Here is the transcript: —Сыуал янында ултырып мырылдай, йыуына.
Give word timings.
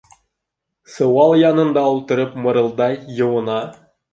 —Сыуал 0.93 1.35
янында 1.41 1.83
ултырып 1.91 2.35
мырылдай, 2.47 2.99
йыуына. 3.19 3.63